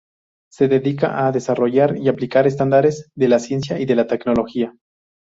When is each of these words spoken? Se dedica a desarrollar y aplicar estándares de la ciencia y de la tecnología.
Se 0.51 0.67
dedica 0.67 1.27
a 1.27 1.31
desarrollar 1.31 1.95
y 1.95 2.07
aplicar 2.09 2.47
estándares 2.47 3.11
de 3.15 3.27
la 3.27 3.37
ciencia 3.37 3.79
y 3.79 3.85
de 3.85 3.95
la 3.95 4.07
tecnología. 4.07 4.73